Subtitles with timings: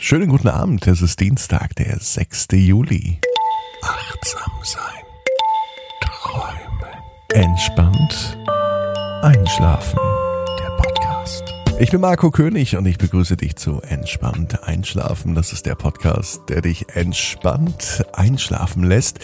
[0.00, 2.46] Schönen guten Abend, es ist Dienstag, der 6.
[2.52, 3.18] Juli.
[3.82, 5.04] Achtsam sein.
[6.00, 6.94] Träumen.
[7.34, 8.38] Entspannt.
[9.22, 9.98] Einschlafen.
[10.60, 11.52] Der Podcast.
[11.80, 15.34] Ich bin Marco König und ich begrüße dich zu Entspannt Einschlafen.
[15.34, 19.18] Das ist der Podcast, der dich entspannt einschlafen lässt.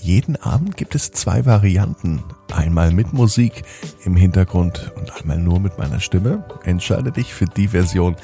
[0.00, 2.22] Jeden Abend gibt es zwei Varianten.
[2.52, 3.62] Einmal mit Musik
[4.04, 6.44] im Hintergrund und einmal nur mit meiner Stimme.
[6.64, 8.16] Entscheide dich für die Version,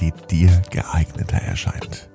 [0.00, 2.08] die dir geeigneter erscheint.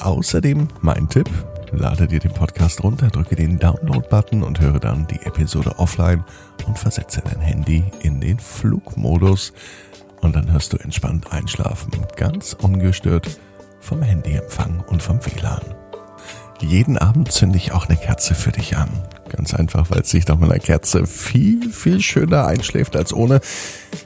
[0.00, 1.30] Außerdem mein Tipp,
[1.72, 6.24] lade dir den Podcast runter, drücke den Download-Button und höre dann die Episode offline
[6.66, 9.52] und versetze dein Handy in den Flugmodus.
[10.20, 13.38] Und dann hörst du entspannt einschlafen, ganz ungestört
[13.80, 15.73] vom Handyempfang und vom WLAN.
[16.60, 18.88] Jeden Abend zünde ich auch eine Kerze für dich an.
[19.28, 23.40] Ganz einfach, weil es sich doch mit einer Kerze viel, viel schöner einschläft als ohne.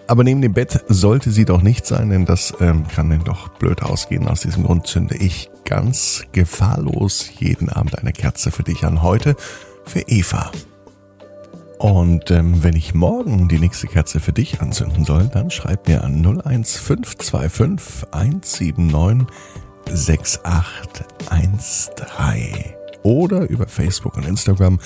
[0.06, 3.48] Aber neben dem Bett sollte sie doch nicht sein, denn das ähm, kann dann doch
[3.48, 4.26] blöd ausgehen.
[4.26, 9.02] Aus diesem Grund zünde ich ganz gefahrlos jeden Abend eine Kerze für dich an.
[9.02, 9.36] Heute
[9.84, 10.50] für Eva.
[11.78, 16.02] Und ähm, wenn ich morgen die nächste Kerze für dich anzünden soll, dann schreib mir
[16.02, 24.78] an 01525 179 6813 oder über Facebook und Instagram.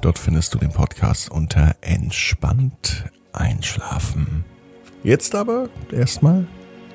[0.00, 4.44] Dort findest du den Podcast unter Entspannt einschlafen.
[5.02, 6.46] Jetzt aber erstmal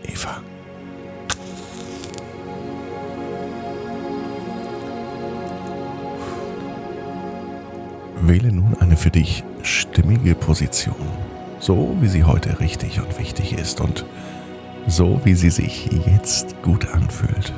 [0.03, 0.41] Eva.
[8.22, 10.95] Wähle nun eine für dich stimmige Position,
[11.59, 14.05] so wie sie heute richtig und wichtig ist und
[14.88, 17.53] so wie sie sich jetzt gut anfühlt.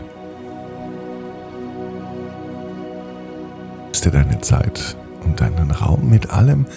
[3.83, 6.67] Nimmst dir deine Zeit und deinen Raum mit allem,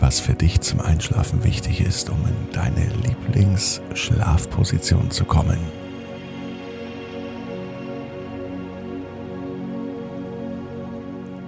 [0.00, 5.58] was für dich zum Einschlafen wichtig ist, um in deine Lieblingsschlafposition zu kommen.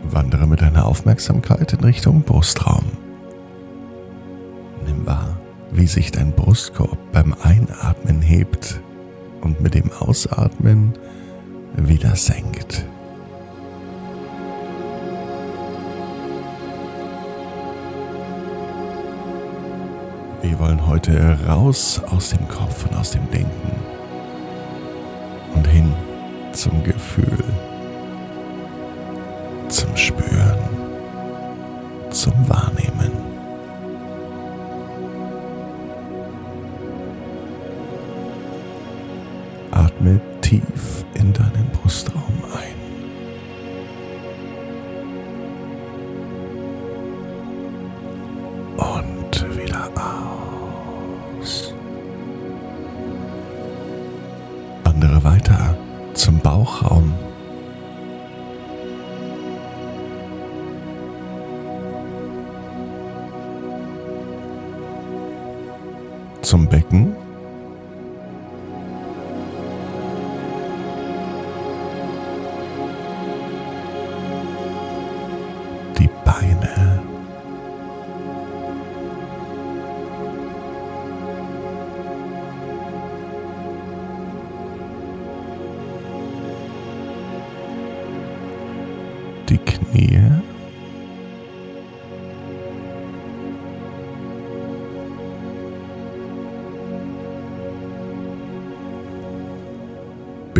[0.04, 3.09] Wandere mit deiner Aufmerksamkeit in Richtung Brustraum.
[5.80, 8.82] Wie sich dein Brustkorb beim Einatmen hebt
[9.40, 10.92] und mit dem Ausatmen
[11.74, 12.84] wieder senkt.
[20.42, 23.72] Wir wollen heute raus aus dem Kopf und aus dem Denken
[25.54, 25.94] und hin
[26.52, 27.42] zum Gefühl,
[29.68, 30.58] zum Spüren,
[32.10, 32.69] zum Wahrnehmen.
[56.40, 57.29] Bauchraum.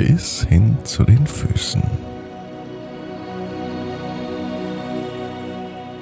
[0.01, 1.83] Bis hin zu den Füßen.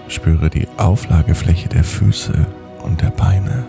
[0.06, 2.46] Spüre die Auflagefläche der Füße
[2.84, 3.64] und der Beine.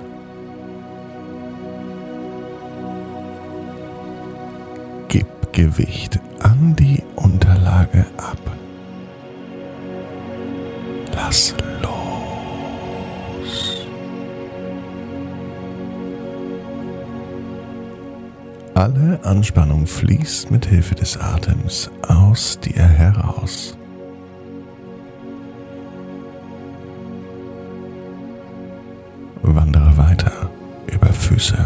[5.08, 8.38] Gib Gewicht an die Unterlage ab.
[11.16, 11.99] Lass los.
[18.80, 23.78] Alle Anspannung fließt mit Hilfe des Atems aus dir heraus.
[29.42, 30.50] Wandere weiter
[30.88, 31.58] über Füße.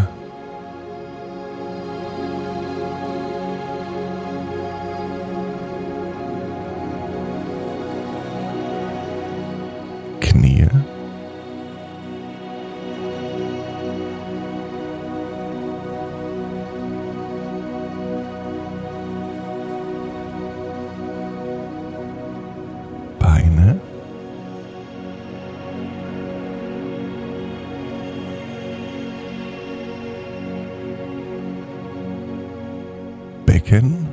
[33.63, 34.07] Becken.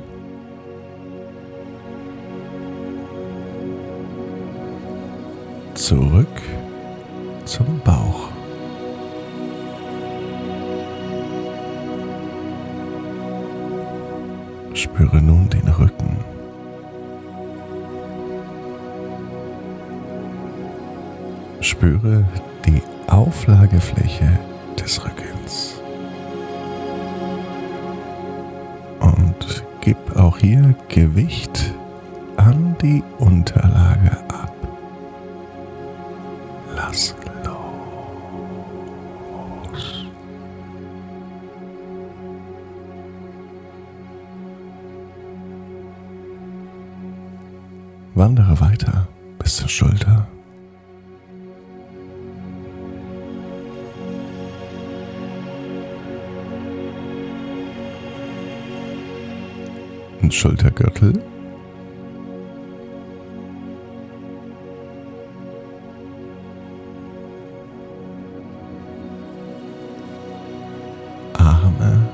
[5.73, 6.27] Zurück
[7.45, 8.29] zum Bauch.
[14.73, 16.17] Spüre nun den Rücken.
[21.59, 22.23] Spüre
[22.65, 24.39] die Auflagefläche
[24.79, 25.30] des Rückens.
[29.81, 31.73] Gib auch hier Gewicht
[32.37, 34.55] an die Unterlage ab.
[36.75, 37.51] Lass los.
[48.13, 49.07] Wandere weiter
[49.39, 50.30] bis zur Schulter.
[60.31, 61.13] Schultergürtel.
[71.33, 72.07] Arme.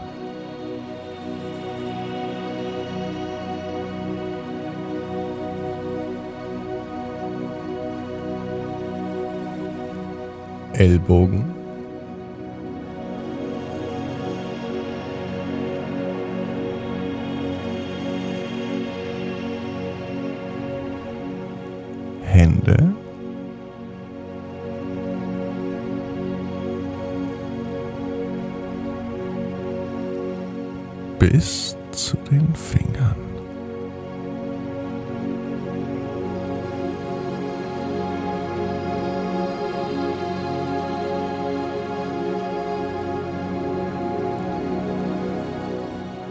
[10.74, 11.57] Ellbogen.
[31.30, 33.16] Bis zu den Fingern.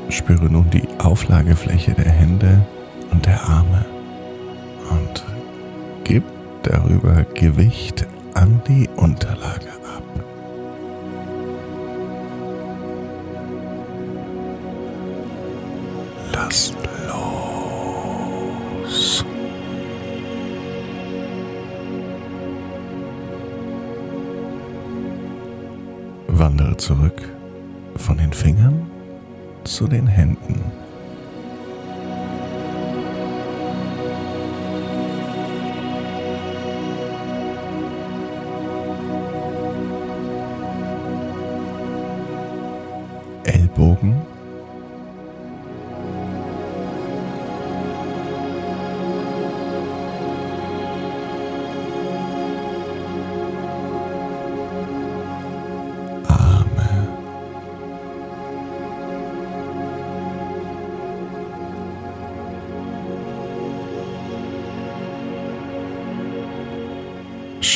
[0.08, 2.66] Spüre nun die Auflagefläche der Hände
[3.10, 3.84] und der Arme
[4.90, 5.24] und
[6.04, 6.24] gib
[6.62, 9.75] darüber Gewicht an die Unterlage
[26.46, 27.28] Wandere zurück
[27.96, 28.88] von den Fingern
[29.64, 30.60] zu den Händen.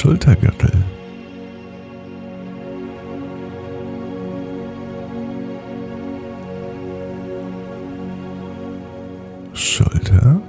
[0.00, 0.72] Schultergürtel.
[9.52, 10.40] Schulter.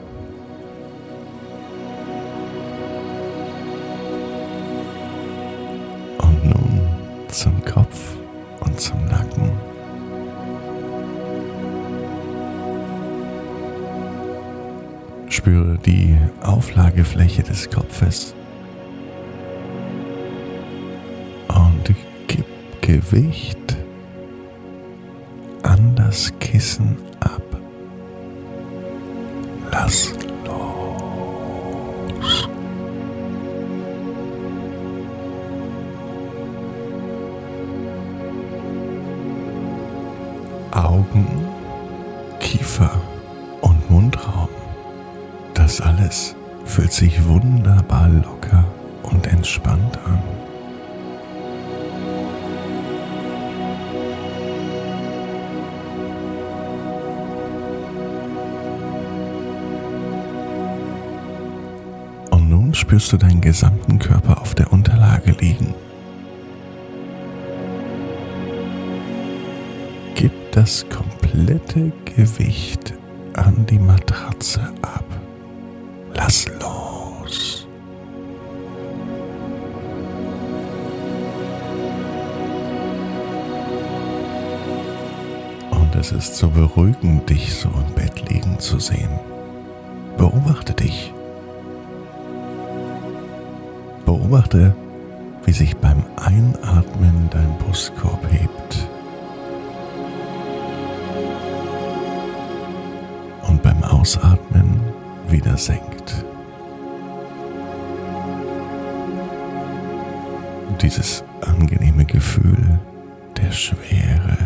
[6.19, 6.79] Und nun
[7.27, 8.15] zum Kopf
[8.61, 9.51] und zum Nacken.
[15.27, 18.33] Spüre die Auflagefläche des Kopfes
[23.09, 23.77] Gewicht
[25.63, 27.41] an das Kissen ab.
[29.71, 30.13] Lass
[30.45, 32.47] los.
[40.71, 41.27] Augen,
[42.39, 43.01] Kiefer
[43.61, 44.49] und Mundraum.
[45.53, 48.63] Das alles fühlt sich wunderbar locker
[49.03, 50.30] und entspannt an.
[62.91, 65.73] Spürst du deinen gesamten Körper auf der Unterlage liegen.
[70.13, 72.93] Gib das komplette Gewicht
[73.31, 75.05] an die Matratze ab.
[76.15, 77.65] Lass los.
[85.69, 89.17] Und es ist so beruhigend, dich so im Bett liegen zu sehen.
[90.17, 91.13] Beobachte dich.
[94.31, 94.73] Beobachte,
[95.43, 98.87] wie sich beim Einatmen dein Brustkorb hebt
[104.01, 104.81] Ausatmen
[105.27, 106.25] wieder senkt.
[110.81, 112.79] Dieses angenehme Gefühl
[113.37, 114.37] der Schwere.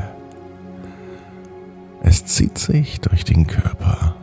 [2.01, 4.14] Es zieht sich durch den Körper.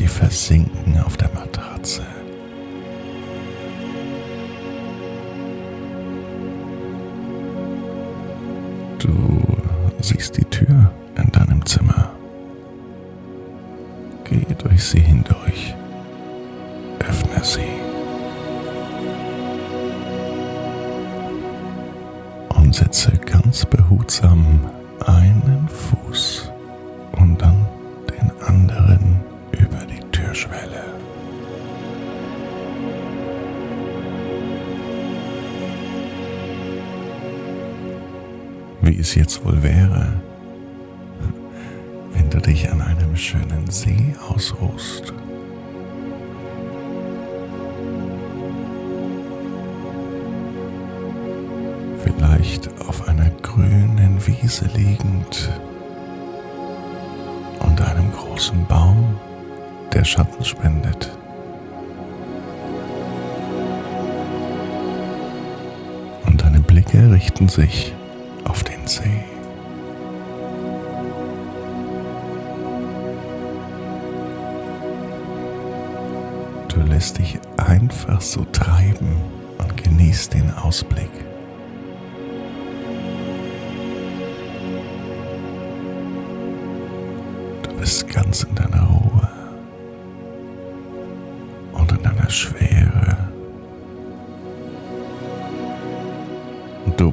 [0.00, 2.00] Sie versinken auf der Matratze.
[8.98, 9.42] Du
[10.00, 12.12] siehst die Tür in deinem Zimmer.
[14.24, 15.74] Geh durch sie hindurch.
[17.00, 17.60] Öffne sie.
[22.48, 24.60] Und setze ganz behutsam
[25.04, 25.99] einen Fuß
[30.30, 30.84] Türschwelle.
[38.80, 40.12] Wie es jetzt wohl wäre,
[42.12, 45.12] wenn du dich an einem schönen See ausruhst.
[52.04, 55.50] Vielleicht auf einer grünen Wiese liegend
[57.58, 59.18] unter einem großen Baum,
[59.92, 61.10] der Schatten spendet.
[66.26, 67.94] Und deine Blicke richten sich
[68.44, 69.24] auf den See.
[76.68, 79.16] Du lässt dich einfach so treiben
[79.58, 81.10] und genießt den Ausblick.
[87.62, 88.79] Du bist ganz in deiner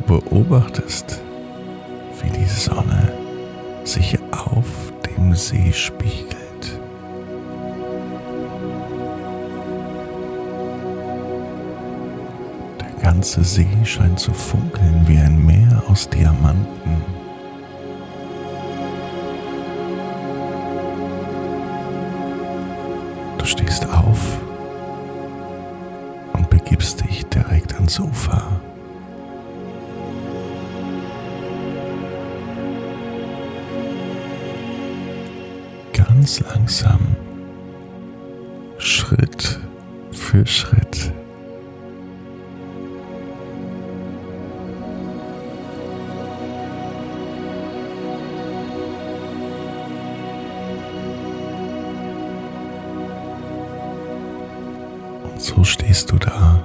[0.08, 1.22] beobachtest,
[2.22, 3.12] wie die Sonne
[3.84, 6.80] sich auf dem See spiegelt.
[12.80, 17.02] Der ganze See scheint zu funkeln wie ein Meer aus Diamanten.
[23.38, 24.40] Du stehst auf
[26.34, 28.57] und begibst dich direkt ans Ufer.
[36.27, 37.15] Ganz langsam,
[38.77, 39.62] Schritt
[40.12, 41.13] für Schritt.
[55.24, 56.62] Und so stehst du da,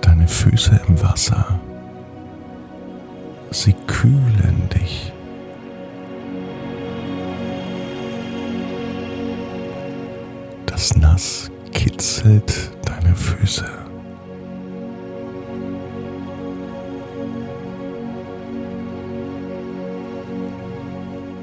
[0.00, 1.60] deine Füße im Wasser.
[3.50, 5.11] Sie kühlen dich.
[10.82, 13.64] Das Nass kitzelt deine Füße.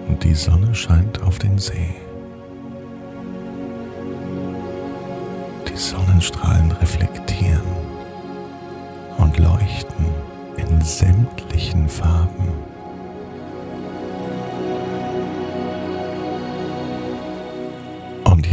[0.09, 1.95] Und die Sonne scheint auf den See.
[5.69, 7.61] Die Sonnenstrahlen reflektieren
[9.19, 10.05] und leuchten
[10.57, 12.49] in sämtlichen Farben.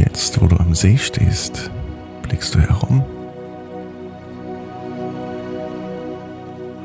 [0.06, 1.70] Jetzt, wo du am See stehst,
[2.22, 3.04] blickst du herum.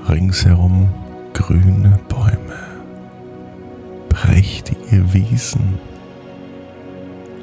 [0.10, 0.90] Ringsherum
[1.34, 2.60] grüne Bäume,
[4.10, 5.80] prächtige Wiesen,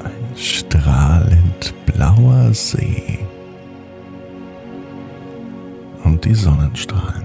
[0.04, 3.18] ein strahlend blauer See
[6.04, 7.25] und die Sonnenstrahlen,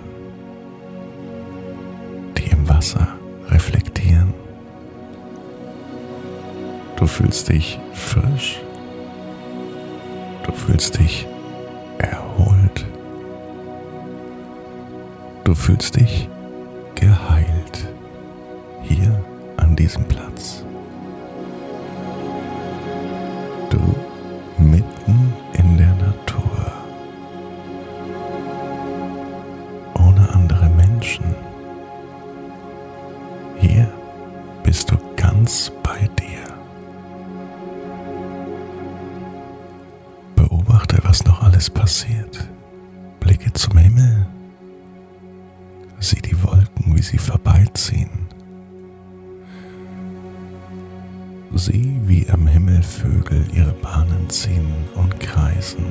[2.37, 3.07] die im Wasser
[3.49, 3.82] reflektieren.
[7.03, 8.61] Du fühlst dich frisch.
[10.45, 11.27] Du fühlst dich
[11.97, 12.85] erholt.
[15.43, 16.29] Du fühlst dich
[16.95, 17.89] geheilt
[18.83, 19.21] hier
[19.57, 20.62] an diesem Platz.
[41.93, 42.49] passiert.
[43.19, 44.25] Blicke zum Himmel.
[45.99, 48.09] Sieh die Wolken, wie sie vorbeiziehen.
[51.53, 55.85] Sieh, wie am Himmel Vögel ihre Bahnen ziehen und kreisen.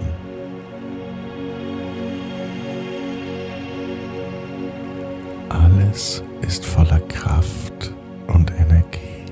[5.50, 7.94] Alles ist voller Kraft
[8.26, 9.24] und Energie.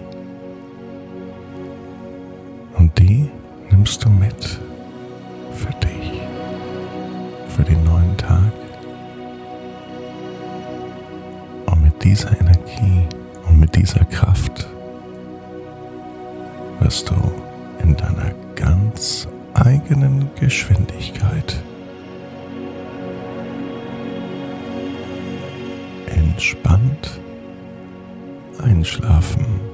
[2.78, 3.28] Und die
[3.72, 4.60] nimmst du mit
[5.60, 6.39] für dich
[7.60, 8.52] für den neuen Tag.
[11.66, 13.06] Und mit dieser Energie
[13.46, 14.66] und mit dieser Kraft
[16.80, 17.14] wirst du
[17.82, 21.62] in deiner ganz eigenen Geschwindigkeit
[26.06, 27.20] entspannt
[28.62, 29.69] einschlafen.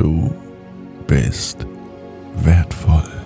[0.00, 0.34] Du
[1.06, 1.66] bist
[2.42, 3.19] wertvoll.